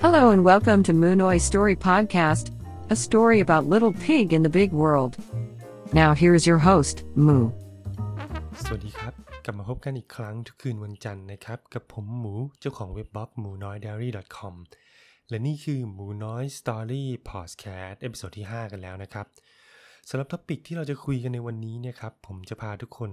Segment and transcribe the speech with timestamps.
[0.00, 2.52] Hello and welcome to Moonoi Story Podcast,
[2.88, 5.16] a story about little pig in the big world.
[5.92, 6.96] Now here's your host,
[7.26, 7.44] Moo.
[8.64, 9.12] สวัสดีครับ
[9.44, 14.54] กลับมาพบกันอีกครั้งทุกคืนวันจันทร์นะครับ กับผมหมูเจ้าของเว็บบล็อกหมูน้อย diary com
[15.28, 19.26] และนี่คือหมูน้อย story podcast episode ที่ 5 กันแล้วนะครับ
[20.08, 23.10] สำหรับ topic ที่เราจะคุยกันในวันนี้เนี่ยครับ ผมจะพาทุกคน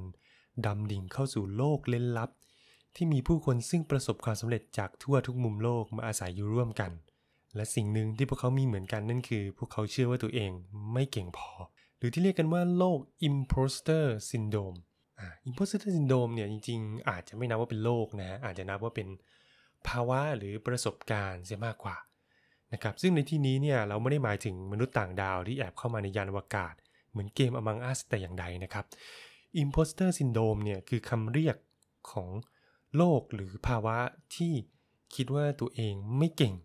[0.65, 2.29] ดำดิ่งเข้าสู่โลกเร้นลับ
[2.95, 6.91] ที่มีผู้คนซึ่งประสบความสำเร็จจากทั่วทุกมุมโลกมาอาศัยอยู่ร่วมกัน
[7.55, 10.51] และสิ่งหนึ่งที่พวกเขามีเหมือนกันนั่นคือ พวกเขาเชื่อว่าตัวเอง
[10.93, 11.49] ไม่เก่งพอ
[11.97, 14.77] หรือที่เรียกกันว่าโรค imposter syndrome
[15.19, 19.07] อ่า imposter syndrome เนี่ยจริงๆ อาจจะไม่นับว่าเป็นโรคนะอาจจะนับว่าเป็น
[19.87, 21.97] ภาวะหรือประสบการณ์เสียมากกว่า
[22.73, 26.73] นะครับซึ่งในที่นี้เนี่ยเราไม่ได้หมายถึงมนุษย์ต่างดาวที่แอบเข้ามาในยานอวกาศ
[27.11, 28.85] เหมือนเกม Among Us แต่อย่างใดนะครับ
[29.63, 31.57] imposter syndrome เนี่ยคือคำเรียก
[32.11, 32.29] ของ
[32.97, 33.97] โรคหรือภาวะ
[34.35, 34.53] ที่
[35.15, 36.55] คิดว่าตัวเองไม่เก่ง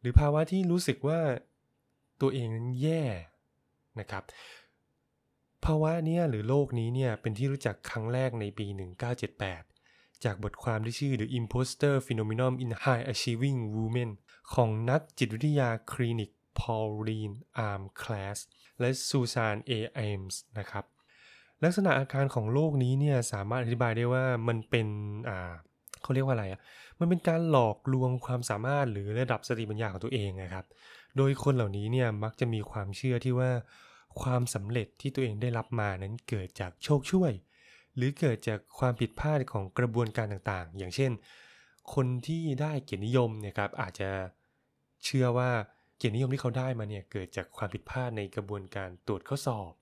[0.00, 1.20] หรือภาวะที่รู้สึกว่า
[2.20, 3.04] ตัวเองนั้นแย่
[4.00, 4.22] นะครับ
[5.64, 8.66] ภาวะนี้หรือโรคนี้เนี่ยเป็นที่รู้จักครั้งแรกในปี
[9.44, 14.10] 1978 จากบทความที่ชื่อ The Imposter Phenomenon in High Achieving Women
[14.54, 17.36] ของนักจิตวิทยาคลินิก Pauline
[17.68, 18.38] Arm Class
[18.80, 20.84] และซูซานเอเอมส์นะครับ
[21.64, 24.86] ลักษณะอาการของโรคนี้เนี่ยสามารถอธิบายได้ว่ามันเป็น
[25.28, 25.52] อ่า
[26.02, 26.60] เขาเรียกว่าอะไรอะ
[27.00, 30.64] มันเป็นการหลอกลวงความสามารถหรือระดับสติปัญญาของตัวเองนะครับ
[31.16, 33.50] โดยคนเหล่านี้เนี่ยมักจะมีความเชื่อที่ว่า
[34.22, 37.32] ความสำเร็จที่ตัวเองได้รับมานั้นเกิดจากโชคช่วย
[37.96, 41.10] หรือเกิดจากความผิดพลาดของกระบวนการต่างๆ อย่างเช่น
[41.94, 44.10] คนที่ได้เกียรตินิยมเนี่ยครับอาจจะ
[45.04, 45.50] เชื่อว่า
[45.96, 49.72] เกียรตินิยมที่เขาได้มาเนี่ยเกิดจากความผิดพลาดในกระบวนการตรวจข้อสอบ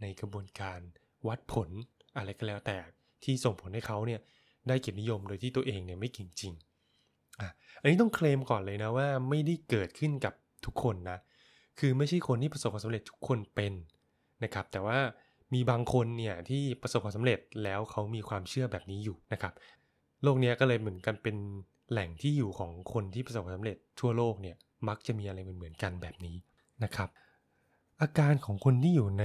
[0.00, 0.80] ในกระบวนการ
[1.28, 1.68] วัดผล
[2.16, 2.76] อะไรก็แล้วแต่
[3.24, 4.20] ที่ส่งผลให้เขาเนี่ย
[4.68, 6.52] ได้เกียรตินิยมโดยที่ตัวเองเนี่ยไม่เก่งจริง
[7.40, 10.34] อะอันนี้ต้องเคลมก่อนเลยนะว่าไม่ได้เกิดขึ้นกับ
[10.66, 11.18] ทุกคนนะ
[11.78, 13.72] คือไม่ใช่คนที่ประสบความสำเร็จทุกคนเป็น
[14.44, 14.98] นะครับ แต่ว่า
[15.54, 19.52] มีบางคนเนี่ยที่ประสบความสำเร็จแล้วเขามีความเชื่อแบบนี้อยู่นะครับ
[20.22, 21.36] โลกนี้ก็เลยเหมือนกันเป็น
[21.90, 24.56] แหล่งที่อยู่ของคนที่ประสบความสำเร็จทั่วโลกเนี่ย
[24.88, 26.36] มักจะมีอะไรเหมือนๆกันแบบนี้
[26.84, 27.08] นะครับ
[28.02, 29.24] อาการของคนที่อยู่ใน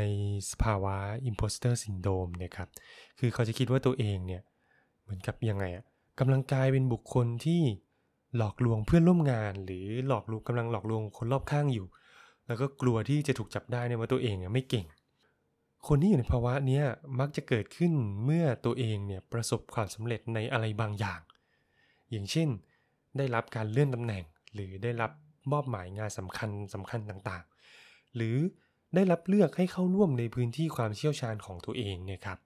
[0.52, 0.96] สภาวะ
[1.30, 2.70] imposter syndrome เนี่ยครับ
[3.20, 4.42] คือเขาจะคิดว่าตัวเองเนี่ย
[5.04, 5.86] เหมือนกับยังไงอะ
[6.20, 7.62] กำลังกลายเป็นบุคคลที่
[8.38, 11.88] หลอกลวงเพื่อนร่วมงาน หรือหลอกลวงกำลังหลอกลวงคนรอบข้างอยู่
[12.48, 14.86] แล้วก็กลัวที่จะถูกจับได้เนี่ยว่าตัวเองเนี่ยไม่เก่ง
[15.88, 16.82] คนที่อยู่ในภาวะนี้
[17.20, 17.94] มักจะเกิดขึ้น
[18.26, 21.22] เมื่อตัวเองเนี่ยประสบความสำเร็จในอะไรบางอย่าง
[22.12, 22.50] อย่างเช่น
[23.18, 24.24] ได้รับการเลื่อนตำแหน่ง
[24.54, 25.12] หรือได้รับ
[25.52, 27.44] มอบหมายงานสำคัญสำคัญต่าง
[28.16, 28.36] หรือ
[28.96, 32.40] ได้รับเลือกให้เข้าร่วมในพื้นที่ความเชี่ยวชาญของตัวเองเนี่ยครับ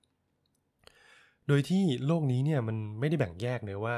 [1.48, 3.96] โดยที่โลกนี้เนี่ยมันไม่ได้แบ่งแยกเลยว่า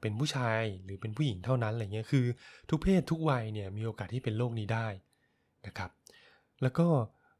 [0.00, 2.24] เป็นผู้ชายหรือเป็นผู้หญิงเท่านั้นอะไรเงี้ยคือ
[2.70, 4.86] ทุกเพศทุกวัยเนี่ยมีโอกาสที่เป็นโรคนี้ได้
[5.66, 5.90] นะครับ
[6.62, 6.86] แล้วก็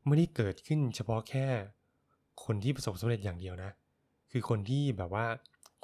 [0.07, 1.47] ไม่ได้เกิดขึ้นเฉพาะแค่
[2.45, 3.71] คนที่ประสบความสำเร็จอย่างเดียวนะ
[4.33, 5.27] คือคนที่แบบว่า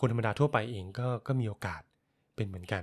[0.00, 1.82] คนธรรมดาทั่วไปเองก็ก็มีโอกาส
[2.36, 2.82] เป็นเหมือนกัน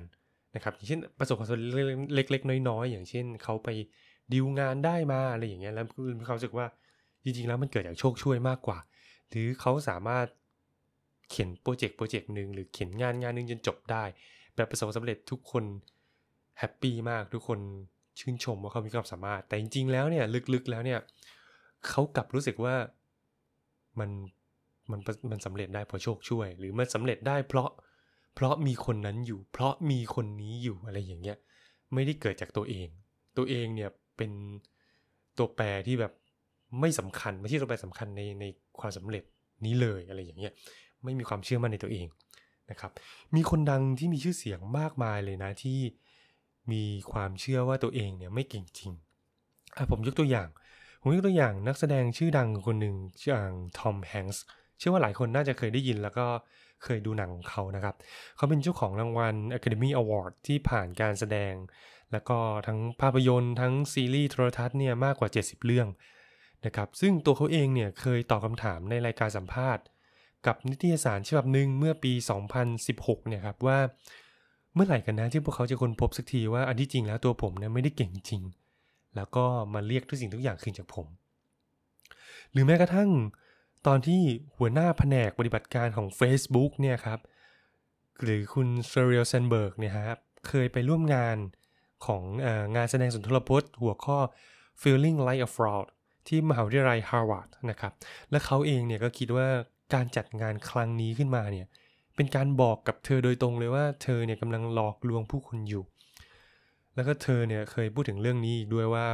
[0.56, 3.69] นะครับอย่างเช่นประสบความสำเร็จเล็กๆ น้อยๆ อย่างเช่นเขาไป
[4.33, 5.85] ดีลงานได้มาอะไรอย่างเงี้ยแล้ว
[6.19, 6.65] มีความรู้สึกว่า
[7.23, 8.77] จริงๆแล้วมันเกิดจากโชคช่วยมากกว่า
[9.29, 10.25] หรือเขาสามารถ
[11.29, 14.03] เขียนโปรเจกต์โปรเจกต์หนึ่งหรือเขียนงานงานหนึ่งจนจบได้
[14.55, 15.63] แบบประสบความสำเร็จทุกคน
[16.59, 17.59] happy มากทุกคน
[18.19, 20.99] ชื่นชมว่าเขามีความสามารถ แต่จริงๆแล้วเนี่ยลึกๆแล้วเนี่ย
[21.88, 22.75] เขากลับรู้สึกว่า
[23.99, 24.09] มัน
[24.91, 24.99] มัน
[25.31, 27.69] มันสำเร็จได้เพราะโชคช่วย หรือมันสำเร็จได้เพราะ
[28.35, 31.38] เพราะมีคนนั้นอยู่ เพราะมีคนนี้อยู่อะไรอย่างเงี้ย
[31.94, 32.88] ไม่ได้เกิดจากตัวเอง
[33.38, 34.31] ตัวเองเนี่ย เป็น
[35.38, 36.13] ตัวแปรที่แบบ
[36.79, 38.45] ไม่สำคัญ ไม่ใช่ตัวแปรสำคัญในใน
[38.79, 39.23] ความสำเร็จ
[39.66, 40.53] นี้เลยอะไรอย่างเงี้ย
[41.03, 42.07] ไม่มีความเชื่อมั่นในตัวเอง
[42.72, 42.91] นะครับ
[43.35, 45.79] มีคนดังที่มีชื่อเสียงมากมายเลยนะที่
[46.72, 48.91] มีความเชื่อว่าตัวเองเนี่ยไม่เก่งจริง
[49.75, 50.50] อะผมยกตัวอย่าง
[51.01, 53.33] ผมยกตัวอย่างนักแสดงชื่อดังคนหนึ่งชื่อ
[53.79, 54.44] ทอมแฮงส์
[54.77, 56.25] เชื่อว่าหลายคนน่าจะเคยได้ยินแล้วก็
[56.83, 57.95] เคยดูหนังของเขานะครับ
[58.35, 61.53] เขาเป็นเจ้าของรางวัล Academy Award ที่ผ่านการแสดง
[62.12, 62.38] แล้วก็
[62.68, 65.88] ทั้งภาพยนตร์ทั้งซีรีส์โทรทัศน์เนี่ยมากกว่า 70 เรื่อง
[66.65, 69.83] นะครับซึ่งตัวเขาเองเนี่ยเคยตอบคำถามในรายการสัมภาษณ์
[70.45, 72.13] กับนิตยสารฉบับหนึ่งเมื่อปี
[72.69, 73.80] 2016 เนี่ยครับว่า
[74.74, 78.44] เมื่อไหร่กันนะที่พวกเขาจะค้นพบสักทีว่าอันที่จริงแล้วตัวผมเนี่ยไม่ได้เก่งจริง
[79.15, 81.07] แล้วก็มาเรียกทุกสิ่งทุกอย่างคืนจากผม
[82.51, 83.09] หรือแม้กระทั่ง
[83.88, 84.21] ตอนที่
[84.57, 87.19] หัวหน้าแผนกปฏิบัติการของ Facebook เนี่ยครับ
[88.21, 91.38] หรือคุณ Sheryl Sandberg เนี่ยครับเคยไปร่วมงาน
[92.05, 92.23] ของ
[92.75, 94.17] งานแสดงสุนทรพจน์ หัวข้อ
[94.81, 95.88] Feeling Like a Fraud
[96.27, 97.94] ที่มหาวิทยาลัยฮาร์วาร์ดนะครับ
[98.31, 99.47] และเขาเองเนี่ยก็คิดว่า
[99.94, 101.67] การจัดงานครั้งนี้ขึ้นมาเนี่ย
[102.15, 105.83] เป็นการบอกกับเธอโดยตรงเลยว่าเธอเนี่ยกำลังหลอกลวงผู้คนอยู่
[106.95, 109.05] แล้วก็เธอเนี่ยเคยพูดถึงเรื่องนี้อีกด้วยว่า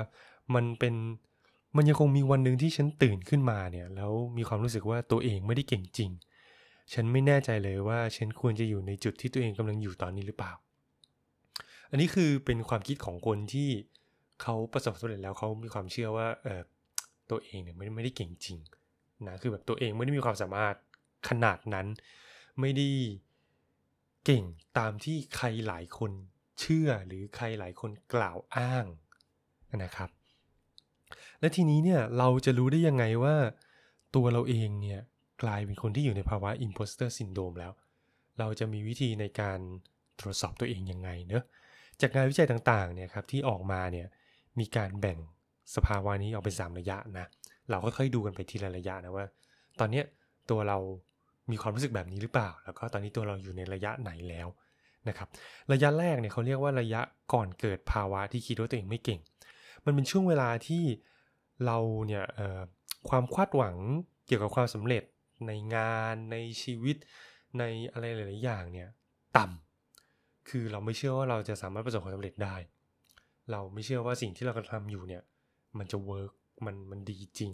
[0.56, 0.96] มันเป็น
[1.76, 6.12] มันยังคงมีวันหนึ่งที่ฉันตื่นขึ้นมาเนี่ยแล้วมีความรู้สึกว่าตัวเองไม่ได้เก่งจริง
[6.94, 10.54] ฉันไม่แน่ใจเลยว่าฉันควรจะอยู่ในจุดที่ตัวเองกำลังอยู่ตอนนี้หรือเปล่า
[11.94, 13.70] อันนี้คือเป็นความคิดของคนที่
[14.42, 16.62] เขาประสบสำเร็จแล้วเขามีความเชื่อว่าเออ
[17.32, 18.58] ตัวเองเนี่ยไม่ไม่ได้เก่งจริง
[19.28, 20.76] นะคือแบบตัวเองไม่ได้มีความสามารถ
[21.30, 21.88] ขนาดนั้น
[22.60, 22.88] ไม่ได้
[24.26, 24.44] เก่ง
[24.78, 26.12] ตามที่ใครหลายคน
[26.60, 28.86] เชื่อหรือใครหลายคนกล่าวอ้าง
[29.84, 30.10] นะครับ
[31.40, 33.36] และทีนี้เนี่ยเราจะรู้ได้ยังไงว่า
[34.16, 35.02] ตัวเราเองเนี่ย
[35.44, 37.72] กลายเป็นคนที่อยู่ในภาวะ imposter syndrome แล้ว
[38.40, 39.60] เราจะมีวิธีในการ
[40.20, 41.44] ตรวจสอบตัวเองยังไงเนอะ
[42.02, 44.08] จากงานวิจัยต่างๆเนี่ยครับที่ออกมาเนี่ย
[44.60, 45.18] มีการแบ่ง
[45.76, 47.26] สภาวะนี้ออกเป็น3ระยะนะ
[47.70, 49.26] เราก็ค่อยดูกันไปทีละระยะนะว่า
[49.80, 50.06] ตอนเนี้ย
[50.50, 50.78] ตัวเรา
[51.52, 54.48] มีความรู้สึกแบบนี้หรือเปล่า แล้วก็ตอนนี้ตัวเราอยู่ในระยะไหนแล้ว
[55.08, 55.28] นะครับ
[55.72, 57.02] ระยะแรกเนี่ยเขาเรียกว่าระยะ
[57.34, 59.20] ก่อนเกิดภาวะที่คิดว่าตัวเองไม่เก่ง
[59.86, 60.84] มันเป็นช่วงเวลาที่
[61.66, 62.26] เราเนี่ย
[63.10, 63.76] ความคาดหวัง
[64.28, 65.04] เกี่ยวกับความสำเร็จ
[65.48, 66.96] ในงานในชีวิต
[67.60, 68.90] ในอะไรหลาย ๆ อย่างเนี่ย
[69.38, 69.73] ต่ำ
[70.50, 72.56] คือเราไม่เชื่อว่าเราจะสามารถประสบความสำเร็จได้
[73.52, 75.24] เราไม่เชื่อว่าสิ่งที่เรากำลังทำอยู่เนี่ย
[75.78, 76.32] มันจะ work
[76.66, 77.54] มันมันดีจริง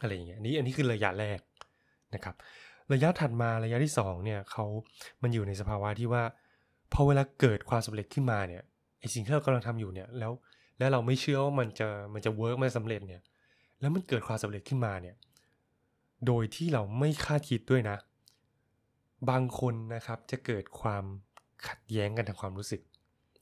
[0.00, 1.40] อะไรอย่างเงี้ยนี่อันนี้คือระยะแรก
[2.14, 2.34] นะครับ
[2.92, 4.64] ระยะถัดมาระยะที่2เนี่ยเขา
[5.22, 6.22] มันอยู่ในสภาวะที่ว่า
[6.92, 8.62] พอเวลาเกิดความสำเร็จขึ้นมาเนี่ย
[9.00, 10.32] ไอสิ่งที่เรากำลังทำอยู่เนี่ยแล้ว
[10.78, 13.22] แล้วเราไม่เชื่อว่ามันจะมันจะเวิร์กมันสำเร็จเนี่ย
[13.80, 15.16] แล้วมันเกิดความสำเร็จขึ้นมาเนี่ย
[16.26, 17.96] โดยที่เราไม่คาดคิดด้วยนะ
[19.30, 21.04] บางคนนะครับจะเกิดความ
[21.68, 22.80] ขัดแย้งกันทางความรู้สึก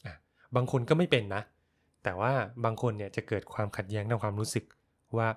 [0.07, 0.15] อะ
[0.57, 1.43] บางคนก็ไม่เป็นนะ
[2.05, 2.33] แต่ว่า
[2.65, 4.65] บางคนเนี่ยจะเกิดความขัดแย้งทางความรู้สึก
[5.17, 5.29] ว่า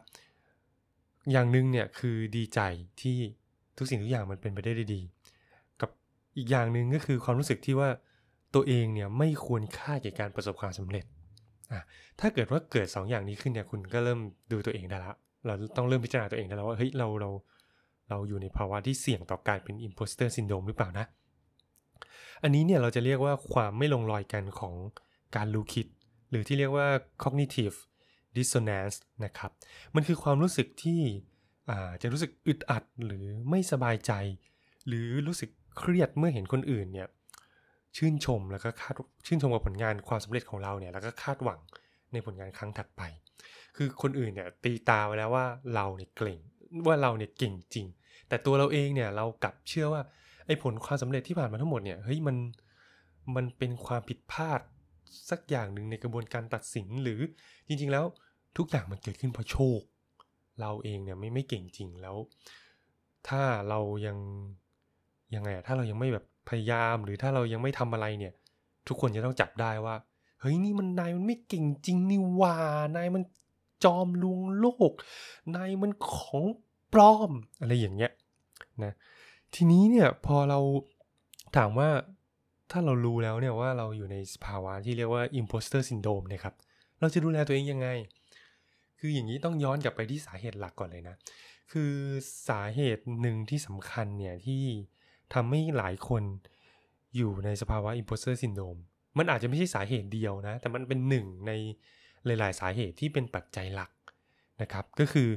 [1.32, 2.60] อย่างหนึ่งเนี่ยคือดีใจ
[3.02, 3.18] ที่
[3.78, 5.02] ทุกสิ่งทุกอย่างมันเป็นไปได้ดี
[5.82, 5.90] กับ
[6.38, 7.90] อีกอย่างหนึ่งก็คือความรู้สึกที่ว่า
[8.56, 11.06] ตัวเองเนี่ยไม่ควรค่าแก่การประสบความสำเร็จ
[11.72, 11.82] อะ
[12.20, 14.20] ถ้าเกิดว่าเกิด 2ออย่างนี้ขึ้นเนี่ยคุณก็เริ่ม
[14.52, 15.14] ดูตัวเองได้ละ
[15.46, 17.30] เราต้องเริ่มพิจารณาตัวเองได้แล้วว่าเฮ้ยเราเรา
[18.10, 21.06] เราอยู่ในภาวะที่เสี่ยงต่อการเป็น imposter syndrome หรือเปล่านะ
[22.44, 24.74] อันนี้เนี่ยเราจะเรียกว่าความไม่ลงรอยกันของ
[25.36, 25.88] การรู้คิด
[26.30, 26.88] หรือที่เรียกว่า
[27.24, 27.76] cognitive
[28.38, 29.52] dissonance นะครับ
[29.96, 31.02] มันคือความรู้สึกที่
[32.02, 34.12] จะรู้สึกอึดอัดหรือไม่สบายใจ
[34.88, 37.08] หรือรู้สึกเครียดเมื่อเห็นคนอื่นเนี่ย
[37.98, 38.94] ชื่นชมแล้วก็คาด
[39.26, 41.60] ชื่นชมกับผลงานความสำเร็จของเราเนี่ยแล้วก็คาดหวัง
[42.12, 43.02] ในผลงานครั้งถัดไป
[43.78, 46.40] คือคนอื่นเนี่ยตีตาไว้แล้วว่าเราเนี่ยเก่ง
[46.88, 47.88] ว่าเราเนี่ยเก่งจริง
[48.28, 50.02] แต่ตัวเราเองเนี่ยเรากลับเชื่อว่า
[50.46, 52.36] ไอ้ผลความสำเร็จที่ผ่านมาทั้งหมดเนี่ยเฮ้ยมัน
[53.36, 54.62] มันเป็นความผิดพลาด
[55.30, 57.20] สักอย่างหนึ่งในกระบวนการตัดสินหรือ
[57.68, 58.06] จริง ๆ แล้ว
[58.58, 59.82] ทุกอย่างมันเกิดขึ้นเพราะโชค
[60.62, 62.16] เราเองเนี่ยไม่ไม่เก่งจริงแล้ว
[63.28, 64.18] ถ้าเรายัง
[65.36, 68.34] ยังไงถ้าเรายังไม่แบบพยายามหรือถ้าเรายังไม่ทำอะไรเนี่ย
[68.88, 69.96] ทุกคนจะต้องจับได้ว่า
[70.40, 72.56] เฮ้ยนี่มันนายมันไม่เก่งจริงนี่ว่า
[72.96, 73.24] นายมัน
[73.84, 74.92] จอมลวงโลก
[75.56, 76.46] นายมันของ
[76.94, 78.12] ปลอมอะไรอย่างเงี้ย
[78.84, 78.94] นะ
[79.56, 80.60] ทีนี้เนี่ยพอเรา
[81.58, 81.90] ถามว่า
[82.72, 86.54] ถ้าเรารู้แล้วเนี่ยว่าเราอยู่ในสภาวะที่เรียกว่า imposter syndrome นะครับ
[87.00, 87.88] เราจะดูแลตัวเองยังไง
[89.00, 91.16] คืออย่างนี้ต้องย้อนกลับไปที่สาเหตุหลักก่อนเลยนะ
[91.72, 91.92] คือ
[92.50, 94.64] สาเหตุหนึ่งที่สำคัญเนี่ยที่
[95.34, 96.24] ทำให้หลายคน
[97.16, 98.80] อยู่ในสภาวะ imposter syndrome
[99.18, 101.52] มันอาจจะไม่ใช่สาเหตุเดียวนะ แต่มันเป็นหนึ่งใน
[102.26, 103.92] หลาย ๆ สาเหตุที่เป็นปัจจัยหลัก
[104.62, 105.30] นะครับ ก็คือ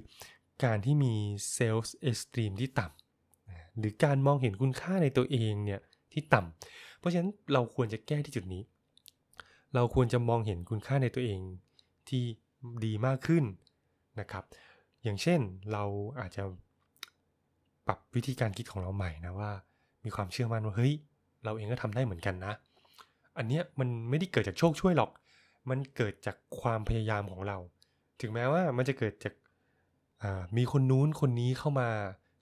[0.65, 1.15] การที่มี
[1.53, 3.06] self-esteem ที่ต่ำ
[3.79, 5.81] หรือการมองเห็นคุณค่าในตัวเองเนี่ย
[6.13, 8.63] ที่ต่ำเพราะฉะนั้นเราควรจะแก้ที่จุดนี้
[9.75, 11.41] เราควรจะมองเห็นคุณค่าในตัวเอง
[12.09, 12.23] ที่
[12.85, 13.45] ดีมากขึ้น
[14.21, 14.45] นะครับ
[15.05, 15.41] อย่างเช่น
[15.73, 15.85] เรา
[16.21, 16.43] อาจจะ
[17.87, 19.51] ปรับวิธีการคิดของเราใหม่นะว่า
[20.05, 20.95] มีความเชื่อมั่นว่าเฮ้ย
[21.45, 22.53] เราเองก็ทำได้เหมือนกันนะ
[23.39, 25.11] อันเนี้ยมันไม่ได้เกิดจากโชคช่วยหรอก
[25.71, 27.59] มันเกิดจากความพยายามของเรา
[28.21, 29.35] ถึงแม้ว่ามันจะเกิดจาก
[30.57, 31.89] มีคนนู้นคนนี้เข้ามา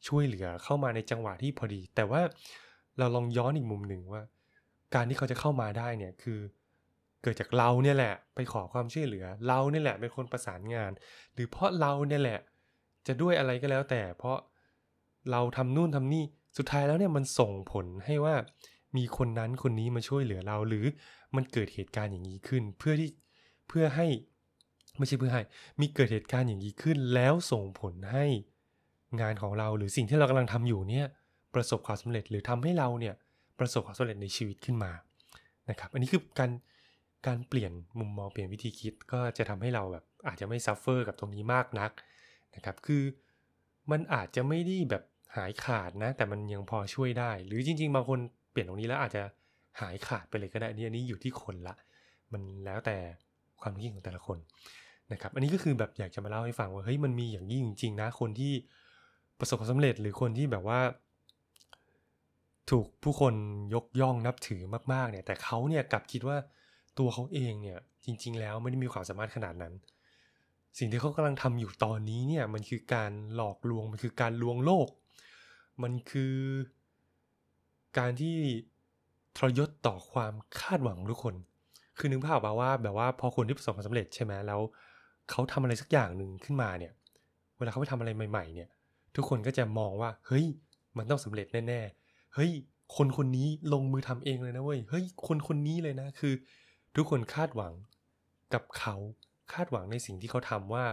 [0.09, 2.23] ช่วยเหลือเข้ามาในจังหวะที่พอดี แต่ว่า
[2.99, 4.23] เราลองย้อนอีกมุมหนึ่งว่า
[4.95, 6.41] การที่เขาจะเข้ามาได้เนี่ยคือ
[7.23, 10.91] เกิดจากเราเนี่ยแหละ ไปขอความช่วยเหลือ เราเนี่ยแหละเป็นคนประสานงาน
[11.35, 12.41] หรือเพราะเราเนี่ยแหละ
[13.07, 14.39] จะด้วยอะไรก็แล้วแต่ เพราะ
[15.31, 16.25] เราทำนู่นทำนี่
[16.57, 18.35] สุดท้ายแล้วเนี่ยมันส่งผลให้ว่า
[18.97, 20.87] มีคนนั้นคนนี้มาช่วยเหลือเรา หรือ
[21.37, 23.11] มันเกิดเหตุการณ์อย่างนี้ขึ้น เพื่อที่
[23.69, 24.07] เพื่อให้
[24.99, 25.43] ไม่ใช่เพื่อให้
[25.81, 28.27] มีเกิดเหตุการณ์อย่างนี้ขึ้น แล้วส่งผลให้
[29.21, 31.07] งานของเราหรือสิ่งที่เรากำลังทำอยู่เนี่ย
[31.55, 33.15] ประสบความสำเร็จหรือทำให้เราเนี่ย
[33.59, 34.93] ประสบความสำเร็จในชีวิตขึ้นมา
[35.71, 36.51] นะครับอันนี้คือการ
[37.27, 41.91] การเปลี่ยนมุมมองเปลี่ยนวิธีคิดก็จะทำให้เราแบบอาจจะไม่ suffer กับตรงนี้มากนัก
[42.57, 43.03] นะครับคือ
[43.91, 45.03] มันอาจจะไม่ได้แบบ
[45.37, 48.19] หายขาดนะ แต่มันยังพอช่วยได้ หรือจริง ๆ บางคน
[48.51, 49.23] เปลี่ยนตรงนี้แล้วอาจจะ
[49.81, 51.75] หายขาดไปเลยก็ได้นี่อันนี้อยู่ที่คนละ
[52.33, 52.97] มันแล้วแต่
[53.61, 54.39] ความคิดของแต่ละคน
[55.13, 58.53] นะครับอันนี้ก็คือแบบอยากจะมาเล่าให้ฟังว่าเฮ้ยมันมีอย่างนี้จริง ๆ นะคนที่
[59.39, 60.81] ประสบความสำเร็จหรือคนที่แบบว่า
[62.71, 63.35] ถูกผู้คน
[63.75, 64.63] ยกย่องนับถือ
[64.93, 66.37] มากๆ เนี่ย แต่เขาเนี่ยกลับคิดว่า
[66.99, 69.75] ตัวเขาเองเนี่ย จริง ๆ แล้วไม่ได้มีความสามารถขนาดนั้น
[70.79, 74.89] สิ่งที่เขากำลังทำอยู่ตอนนี้เนี่ย มันคือการหลอกลวงมันคือการลวงโลก
[75.83, 76.37] มันคือ
[77.99, 78.37] การที่
[79.37, 81.35] ทรยศต่อความคาดหวังของทุกคน
[81.99, 84.61] คือนึกภาพมาว่า แบบว่าพอคนที่ประสบความสำเร็จใช่ไหมแล้ว
[85.31, 86.93] เขาทำอะไรสักอย่างหนึ่งขึ้นมาเนี่ย
[87.59, 88.69] เวลาเขาไปทำอะไรใหม่ ๆ เนี่ย
[89.17, 90.45] ทุกคนก็จะมองว่า เฮ้ย
[90.97, 92.51] มันต้องสำเร็จแน่ๆ เฮ้ย
[92.97, 96.35] คนคนนี้ลงมือทำเองเลยนะเว้ย เฮ้ย คนคนนี้เลยนะ คือ
[96.97, 97.73] ทุกคนคาดหวัง
[98.55, 98.97] กับเขา
[99.53, 100.85] คาดหวังในสิ่งที่เขาทำว่า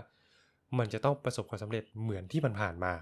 [0.77, 2.93] มันจะต้องประสบความสำเร็จเหมือนที่มันผ่านมา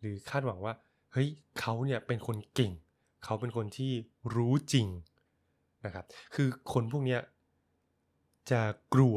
[0.00, 0.74] หรือคาดหวังว่า
[1.12, 1.28] เฮ้ย
[1.60, 2.72] เขาเนี่ยเป็นคนเก่ง
[3.24, 3.92] เขาเป็นคนที่
[4.34, 4.86] รู้จริง
[5.84, 7.20] นะครับ คือคนพวกเนี้ย
[8.50, 8.60] จะ
[8.94, 9.16] กลัว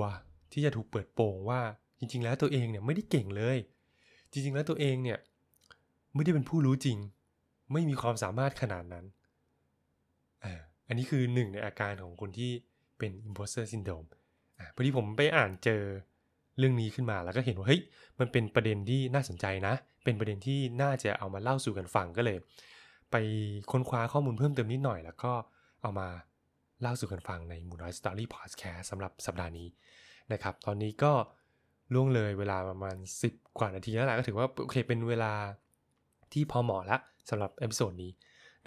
[0.52, 1.62] ที่จะถูกเปิดโปงว่า
[2.00, 3.58] จริง ๆ แล้วตัวเองเนี่ยไม่ได้เก่งเลย
[4.32, 5.20] จริง ๆ แล้วตัวเองเนี่ย
[6.20, 6.98] ไม่ได้เป็นผู้รู้จริง
[7.74, 9.06] ไม่มีความสามารถขนาดนั้น
[10.88, 12.52] อันนี้คือหนึ่งในอาการของคนที่
[13.00, 14.08] เป็น imposter syndrome
[14.60, 15.82] อ่าพอดีผมไปอ่านเจอ
[16.58, 17.82] เรื่องนี้ขึ้นมาแล้วก็เห็นว่าเฮ้ย
[18.20, 19.74] มันเป็นประเด็นที่น่าสนใจนะ
[20.04, 22.38] เป็นประเด็นที่น่าจะเอามาเล่าสู่กันฟังก็เลย
[23.12, 23.16] ไป
[23.72, 25.32] ค้นคว้าข้อมูลเพิ่มเติมนิดหน่อย แล้วก็
[25.82, 26.08] เอามา
[26.82, 29.68] เล่าสู่กันฟังในมูน้อย Story Podcast สำหรับสัปดาห์นี้
[30.34, 31.14] นะครับ ตอนนี้ก็
[31.94, 32.96] ล่วงเลยเวลาประมาณ
[33.28, 35.34] 10 กว่านาทีแล้วแหละก็ถือว่าโอเคเป็นเวลา
[36.34, 36.98] ที่พอเหมาะละ
[37.30, 38.12] สำหรับ episode นี้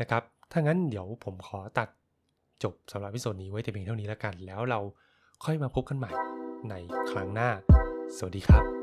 [0.01, 1.89] นะครับ ถ้างั้นเดี๋ยวผมขอตัด
[2.63, 4.81] จบสำหรับ episode นี้ไว้แต่เพียงเท่านี้แล้วกัน แล้วเรา
[5.45, 6.13] ค่อยมาพบกันใหม่
[6.71, 6.75] ใน
[7.11, 7.51] ครั้งหน้า
[8.17, 8.82] สวัสดีครับ